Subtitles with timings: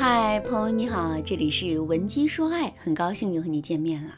[0.00, 4.14] 嗨，朋友你好，这里是文姬说爱，很高兴又和你见面了。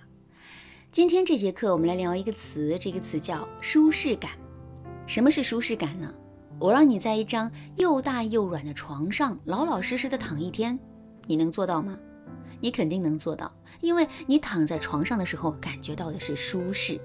[0.93, 4.33] 今天这节课我们来聊一个词，这个词叫舒适感。
[5.07, 6.13] 什么是舒适感呢？
[6.59, 10.79] 我让你在一张又大又软的床上老老实实的躺一天，
[11.27, 11.99] 你能做到吗？
[12.61, 13.51] 你肯定能做到，
[13.81, 17.01] 因为你躺在床上的时候感觉到的是舒适。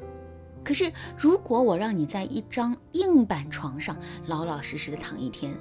[0.65, 3.97] 可是如果我让你在一张硬板床上
[4.27, 5.57] 老老实实的躺一天，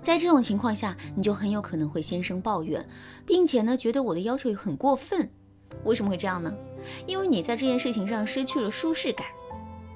[0.00, 2.86] 在这种情况下，你就很有可能会心生抱怨，
[3.26, 5.30] 并且呢，觉得我的要求很过分。
[5.84, 6.52] 为什么会这样呢？
[7.06, 9.26] 因为你在这件事情上失去了舒适感。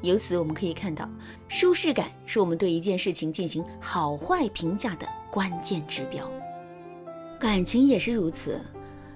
[0.03, 1.09] 由此我们可以看到，
[1.49, 6.31] 舒适感是我们对一件事情进行好坏评价的关键指标。
[7.41, 8.61] 感情也是如此。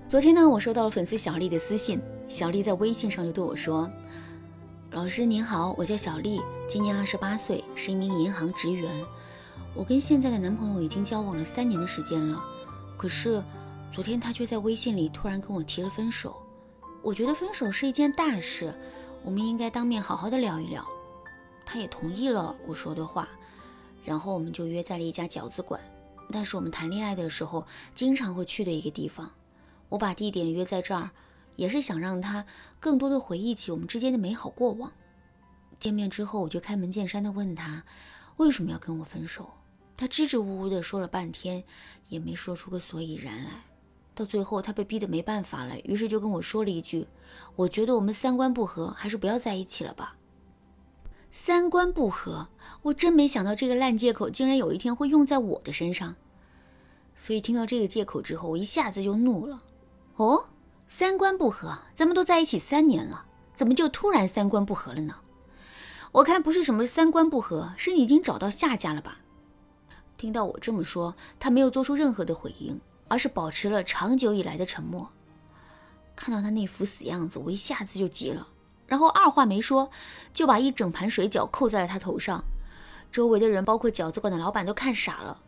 [0.09, 3.91] 昨天呢，我收到了粉丝小丽的私信，小丽在微信上就对我说
[4.93, 8.91] ：“老师您好，我叫小丽，今年二十八岁，是一名银行职员。”
[9.79, 12.45] 我跟现在的男朋友已经交往了三年的时间了，
[12.97, 13.41] 可是
[13.93, 16.37] 昨天他却在微信里突然跟我提了分手。
[17.01, 18.75] 我觉得分手是一件大事，
[19.23, 20.85] 我们应该当面好好的聊一聊。
[21.65, 23.29] 他也同意了我说的话，
[24.05, 25.81] 然后我们就约在了一家饺子馆，
[26.29, 29.31] 那是我们谈恋爱的时候经常会去的一个地方。
[29.91, 31.11] 我把地点约在这儿，
[31.55, 32.45] 也是想让他
[32.81, 34.93] 更多的回忆起我们之间的美好过往。
[35.79, 37.85] 见面之后，我就开门见山的问他
[38.39, 39.49] 为什么要跟我分手。
[39.99, 41.65] 他支支吾吾的说了半天，
[42.09, 43.51] 也没说出个所以然来。
[44.15, 47.09] 到最后，他被逼得没办法了，于是就跟我说了一句
[47.57, 50.17] ：“我觉得我们三观不合，还是不要在一起了吧。”
[51.33, 52.49] 三观不合，
[52.83, 56.15] 我真没想到这个烂借口竟然有一天会用在我的身上。
[57.17, 59.65] 所以听到这个借口之后，我一下子就怒了。
[60.15, 60.49] 哦，
[60.87, 65.17] 三观不合，咱们都在一起三年了，怎么就突然三观不合了呢？
[66.13, 69.21] 我看不是什么三观不合，是你已经找到下家了吧？
[70.19, 75.09] 听到我这么说，他没有做出任何的回应，而是保持了长久以来的沉默。
[76.17, 78.49] 看到他那副死样子，我一下子就急了，
[78.89, 79.91] 然后二话没说，
[80.35, 82.45] 就把一整盘水饺扣在了他头上。
[83.13, 85.41] 周围的人，包括饺子馆的老板，都看傻了。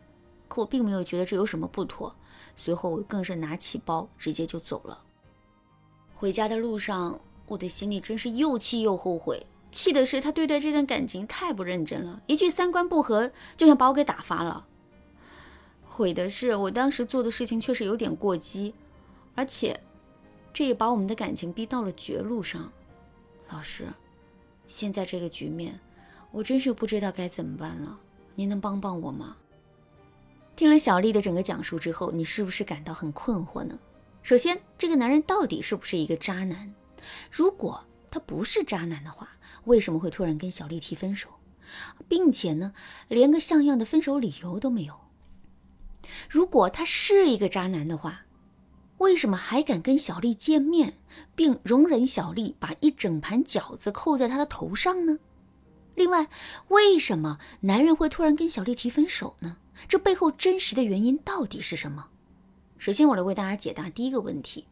[0.47, 2.15] 可我并没有觉得这有什么不妥。
[2.55, 4.97] 随后，我更是拿起包，直接就走了。
[6.13, 9.45] 回家的路上，我的心里真是又气又后悔。
[9.71, 14.67] 气的是他对待这段感情太不认真了，一句三观不合就想把我给打发了。
[15.93, 18.73] 悔的是我当时做的事情确实有点过激，
[19.35, 19.77] 而且
[20.53, 22.71] 这也把我们的感情逼到了绝路上。
[23.49, 23.85] 老师，
[24.67, 25.77] 现在这个局面，
[26.31, 27.99] 我真是不知道该怎么办了，
[28.35, 29.35] 您能帮帮我吗？
[30.55, 33.77] 听了小丽的整个讲述之后，你是不是感到很困惑呢？
[34.23, 36.73] 首先，这个男人到底是不是一个渣男？
[37.29, 39.29] 如果他不是渣男的话，
[39.65, 41.27] 为什么会突然跟小丽提分手，
[42.07, 42.73] 并且呢，
[43.09, 44.95] 连个像样的分手理由都没有？
[46.29, 48.21] 如果他是一个渣男的话，
[48.97, 50.97] 为什么还敢跟小丽见面，
[51.35, 55.19] 并容忍小丽把一整盘饺子扣在他的头上呢？
[55.95, 56.29] 另外，
[56.69, 59.57] 为什么男人会突然跟小丽提分手呢？
[59.87, 62.07] 这背后真实的原因到底是什么？
[62.77, 64.67] 首先，我来为大家解答第一个问题：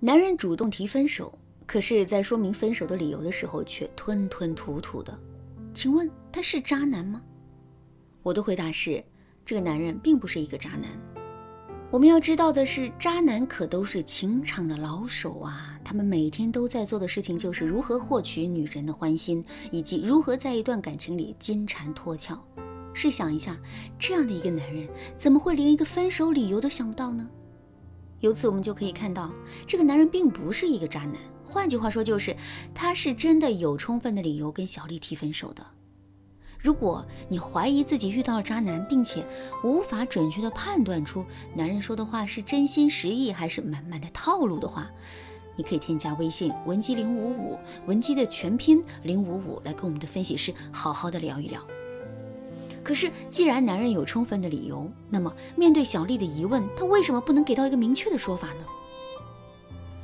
[0.00, 1.38] 男人主动提分手。
[1.66, 5.18] 可是，在说明分手的理由的时候，却吞吞吐吐的。
[5.72, 7.22] 请问他是渣男吗？
[8.22, 9.02] 我的回答是，
[9.44, 10.88] 这个男人并不是一个渣男。
[11.90, 15.78] 我们要知道的是，渣男可都是情场的老手啊！
[15.84, 22.36] 他们每天都在做的事情，就是如何获取女人的欢心，以及如何在一段感情里金蝉脱壳。
[22.94, 23.56] 试想一下，
[23.98, 27.28] 这样的一个男人，怎么会连一个分手理由都想不到呢？
[28.20, 29.32] 由此，我们就可以看到，
[29.66, 31.14] 这个男人并不是一个渣男。
[31.44, 32.34] 换句话说，就是
[32.74, 35.64] 他是真的有充分的理由跟小丽提分手的。
[36.64, 39.22] 如果你怀疑自己遇到了渣男，并且
[39.62, 41.22] 无法准确的判断出
[41.54, 44.90] 男人说的话是真心实意还是满满的套路的话，
[45.56, 51.60] 你可以添加微信文姬零五五，文姬的全拼零五五，来跟我们的分析师好好的聊一聊。
[52.82, 58.64] 可是，既然男人有充分的理由，那么面对小丽的疑问，他为什么不能给到一个明确的说法呢？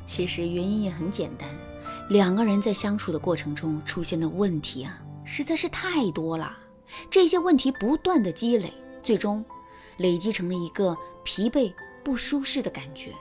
[0.05, 1.49] 其实原因也很简单，
[2.11, 5.01] 两个人在相处的过程中出现的问题啊，
[5.33, 6.59] 实在是太多了。
[7.09, 9.45] 这些问题不断的积累，最终
[9.99, 11.73] 累积成了一个疲惫
[12.03, 13.15] 不舒适的感觉。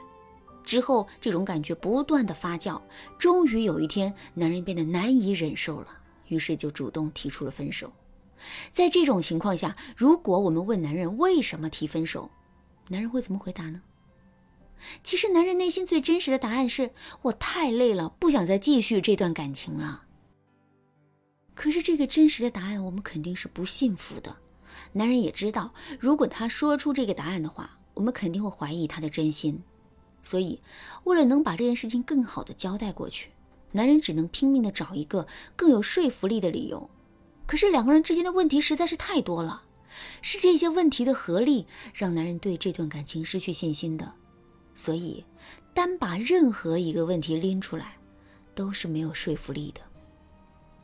[0.66, 2.82] 之后这种感觉不断的发酵，
[3.20, 5.88] 终于有一天，男人变得难以忍受了，
[6.30, 7.94] 于是就主动提出了分手。
[8.72, 12.32] 在这种情况下，如果我们问男人为什么提分手，
[12.88, 13.84] 男人会怎么回答呢？
[15.04, 16.90] 其实，男人内心最真实的答案是：
[17.22, 20.06] 我太累了，不想再继续这段感情了。
[21.62, 24.34] 可是，这个真实的答案，我们肯定是不信服的。
[24.94, 29.62] 男人也知道，如果他说出这个答案的话，我们肯定会怀疑他的真心。
[30.22, 30.62] 所以，
[31.04, 33.32] 为了能把这件事情更好的交代过去，
[33.74, 35.28] 男人只能拼命的找一个
[35.58, 36.90] 更有说服力的理由。
[37.46, 39.64] 可是两个人之间的问题实在是太多了，
[40.22, 44.10] 是这些问题的合力让男人对这段感情失去信心的。
[44.74, 45.26] 所以，
[45.74, 47.98] 单把任何一个问题拎出来，
[48.56, 49.82] 都是没有说服力的。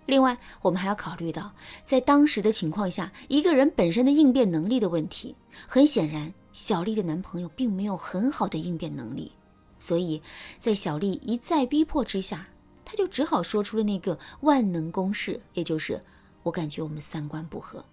[0.05, 1.51] 另外，我们还要考虑到，
[1.83, 5.35] 在当时的情况下，一个人本身的应变能力的问题。
[5.67, 6.33] 很显然。
[6.53, 9.29] 小丽的男朋友并没有很好的应变能力，
[9.77, 10.21] 所以
[10.57, 12.47] 在小丽一再逼迫之下，
[12.85, 16.01] 他就只好说出了那个万能公式，也就是
[16.43, 17.83] 我感觉我们三观不合。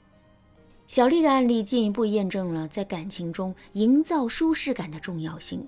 [0.87, 5.67] 小丽的案例进一步验证了在感情中营造舒适感的重要性。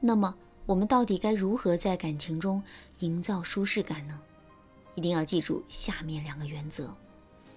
[0.00, 0.34] 那么，
[0.66, 2.60] 我们到底该如何在感情中
[2.98, 4.20] 营造舒适感呢？
[4.96, 6.92] 一定要记住下面两个原则。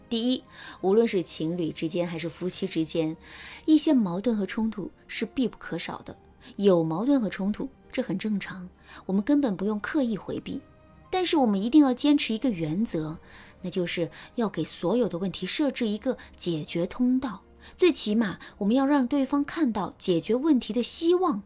[0.08, 0.44] 第一，
[0.82, 3.18] 无论是情侣之间还是夫妻之间，
[3.66, 6.16] 一些矛盾和冲突是必不可少的。
[6.56, 8.68] 有矛盾和冲突，这很正常，
[9.06, 10.62] 我们根本不用刻意回避。
[11.12, 13.18] 但是我们一定要坚持一个原则，
[13.62, 17.42] 那就是要给所有的问题设置一个解决通道。
[17.76, 21.44] 最起码，我们要让对方看到解决问题的希望。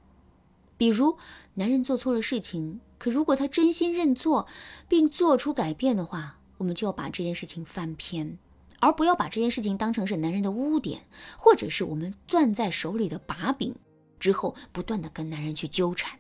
[0.83, 1.18] 比如，
[1.53, 4.47] 男人做错了事情，可如果他真心认错
[4.89, 8.38] 并做出改变的话，我们就要把这件事情翻篇。
[8.81, 11.03] 而不要把这件事情当成是男人的污点，
[11.38, 13.74] 或者是我们攥在手里的把柄，
[14.19, 16.19] 之后不断的跟男人去纠缠。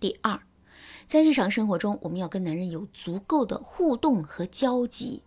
[0.00, 0.40] 第二，
[1.06, 5.22] 在日常生活中，我们要跟男人有足够的互动和交集，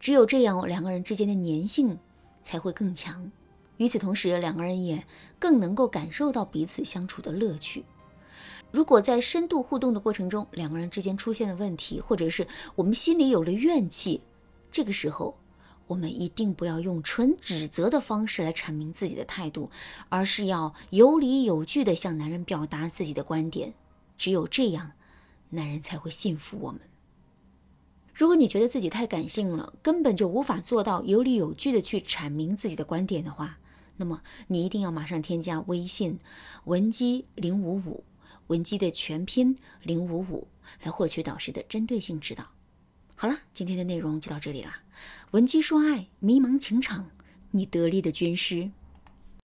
[0.00, 1.96] 只有这样，两个人之间的粘性
[2.42, 3.30] 才会更强。
[3.76, 5.04] 与此同时，两个人也
[5.38, 7.84] 更能够感受到彼此相处的乐趣。
[8.70, 14.22] 如果在深度互动的过程中，两个人之间出现了问题，或者是我们心里有了怨气，
[14.70, 15.36] 这个时候。
[15.86, 19.68] 我们一定不要用纯指责的方式来阐明自己的态度，
[20.08, 23.74] 而是要有理有据地向男人表达自己的观点。
[24.16, 24.92] 只有这样，
[25.50, 26.80] 男人才会信服我们。
[28.14, 33.58] 如果你觉得自己太感性了，根本就无法做到有理有据地去阐明自己的观点的话，
[33.96, 36.18] 那么你一定要马上添加微信
[36.64, 38.04] 文姬零五五，
[38.48, 40.48] 文姬的全拼零五五，
[40.82, 42.50] 来获取导师的针对性指导。
[43.14, 44.82] 好了，今天的内容就到这里啦。
[45.30, 47.10] 文姬说爱，迷茫情场，
[47.52, 48.70] 你得力的军师。